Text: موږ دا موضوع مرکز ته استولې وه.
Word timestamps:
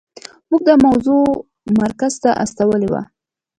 موږ 0.49 0.61
دا 0.67 0.75
موضوع 0.85 1.23
مرکز 1.81 2.13
ته 2.23 2.29
استولې 2.43 2.87
وه. 2.93 3.01